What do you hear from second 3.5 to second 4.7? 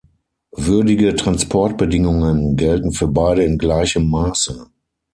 gleichem Maße.